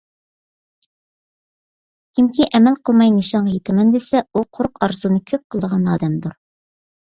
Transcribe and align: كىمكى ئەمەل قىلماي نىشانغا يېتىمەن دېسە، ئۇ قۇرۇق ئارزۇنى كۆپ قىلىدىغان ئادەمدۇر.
كىمكى 2.21 2.47
ئەمەل 2.57 2.79
قىلماي 2.91 3.13
نىشانغا 3.19 3.55
يېتىمەن 3.59 3.93
دېسە، 3.99 4.25
ئۇ 4.41 4.45
قۇرۇق 4.59 4.83
ئارزۇنى 4.89 5.23
كۆپ 5.35 5.47
قىلىدىغان 5.55 5.89
ئادەمدۇر. 5.95 6.37